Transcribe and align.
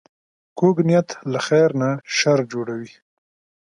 کوږ 0.59 0.77
نیت 0.87 1.09
له 1.31 1.39
خیر 1.47 1.69
نه 1.81 1.89
شر 2.17 2.39
جوړوي 2.51 2.91